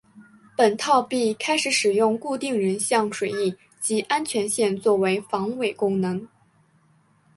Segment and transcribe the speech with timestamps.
[0.57, 6.27] 本套币开始使用固定人像水印及安全线作为防伪功能。